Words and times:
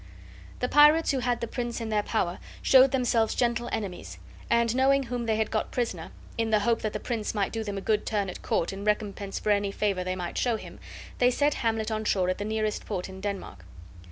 The 0.61 0.67
pirates 0.67 1.11
who 1.11 1.19
had 1.19 1.41
the 1.41 1.47
prince 1.47 1.79
in 1.79 1.89
their 1.89 2.01
power 2.01 2.39
showed 2.63 2.89
themselves 2.89 3.35
gentle 3.35 3.69
enemies, 3.71 4.17
and, 4.49 4.75
knowing 4.75 5.03
whom 5.03 5.27
they 5.27 5.35
had 5.35 5.51
got 5.51 5.69
prisoner, 5.69 6.09
in 6.39 6.49
the 6.49 6.61
hope 6.61 6.81
that 6.81 6.93
the 6.93 6.99
prince 6.99 7.35
might 7.35 7.51
do 7.53 7.63
them 7.63 7.77
a 7.77 7.81
good 7.81 8.03
turn 8.03 8.27
at 8.27 8.41
court 8.41 8.73
in 8.73 8.83
recompense 8.83 9.37
for 9.37 9.51
any 9.51 9.71
favor 9.71 10.03
they 10.03 10.15
might 10.15 10.39
show 10.39 10.55
him, 10.55 10.79
they 11.19 11.29
set 11.29 11.53
Hamlet 11.53 11.91
on 11.91 12.03
shore 12.03 12.29
at 12.29 12.39
the 12.39 12.45
nearest 12.45 12.87
port 12.87 13.09
in 13.09 13.21
Denmark. 13.21 13.63